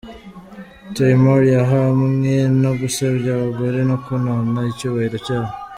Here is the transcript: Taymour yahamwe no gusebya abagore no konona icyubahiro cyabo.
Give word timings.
Taymour 0.93 1.41
yahamwe 1.55 2.33
no 2.63 2.71
gusebya 2.79 3.29
abagore 3.35 3.79
no 3.89 3.95
konona 4.03 4.59
icyubahiro 4.71 5.17
cyabo. 5.25 5.51